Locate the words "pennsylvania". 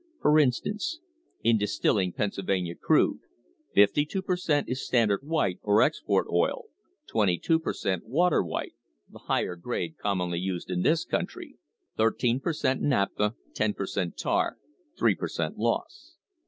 2.13-2.73